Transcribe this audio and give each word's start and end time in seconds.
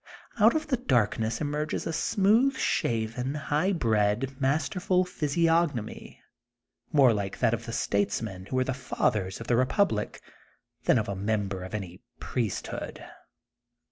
Out 0.39 0.55
of 0.55 0.65
the 0.65 0.77
darkness 0.77 1.41
emerges 1.41 1.85
a 1.85 1.93
smooth 1.93 2.57
shaven, 2.57 3.35
high 3.35 3.71
bred, 3.71 4.35
masterful 4.41 5.05
physiognomy 5.05 6.19
more 6.91 7.13
like 7.13 7.37
that 7.37 7.53
of 7.53 7.67
the 7.67 7.71
statesmen 7.71 8.47
who 8.47 8.55
were 8.55 8.63
the 8.63 8.73
fathers 8.73 9.39
of 9.39 9.45
the 9.45 9.55
repub 9.55 9.91
lic, 9.91 10.19
than 10.85 10.97
of 10.97 11.07
a 11.07 11.15
member 11.15 11.61
of 11.63 11.75
any 11.75 12.01
priesthood. 12.19 13.03